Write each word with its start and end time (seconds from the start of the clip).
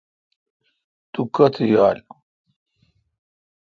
تو 1.11 1.21
کوتھ 1.35 1.57
یال۔ 1.71 1.97